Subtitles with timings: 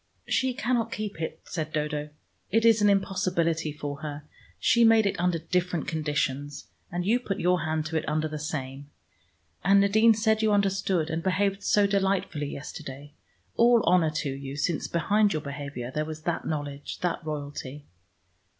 [0.27, 2.09] "She cannot keep it," said Dodo.
[2.49, 4.23] "It is an impossibility for her.
[4.57, 8.39] She made it under different conditions, and you put your hand to it under the
[8.39, 8.89] same.
[9.63, 13.13] And Nadine said you understood, and behaved so delightfully yesterday.
[13.57, 17.85] All honor to you, since behind your behavior there was that knowledge, that royalty."